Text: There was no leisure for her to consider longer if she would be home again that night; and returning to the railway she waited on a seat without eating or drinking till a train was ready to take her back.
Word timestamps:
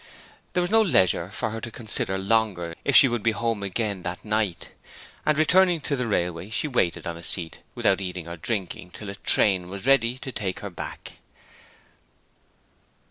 There 0.53 0.61
was 0.63 0.71
no 0.71 0.81
leisure 0.81 1.29
for 1.29 1.51
her 1.51 1.61
to 1.61 1.69
consider 1.69 2.17
longer 2.17 2.73
if 2.83 2.95
she 2.95 3.07
would 3.07 3.21
be 3.21 3.33
home 3.33 3.61
again 3.61 4.01
that 4.01 4.25
night; 4.25 4.71
and 5.27 5.37
returning 5.37 5.79
to 5.81 5.95
the 5.95 6.07
railway 6.07 6.49
she 6.49 6.67
waited 6.67 7.05
on 7.05 7.17
a 7.17 7.23
seat 7.23 7.59
without 7.75 8.01
eating 8.01 8.27
or 8.27 8.35
drinking 8.35 8.89
till 8.95 9.11
a 9.11 9.15
train 9.15 9.69
was 9.69 9.85
ready 9.85 10.17
to 10.17 10.31
take 10.31 10.61
her 10.61 10.71
back. 10.71 11.19